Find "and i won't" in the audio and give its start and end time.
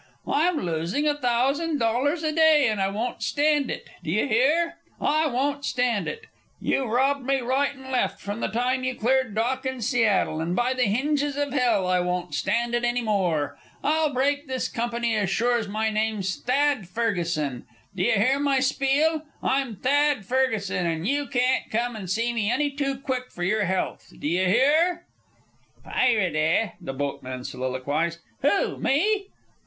2.67-3.21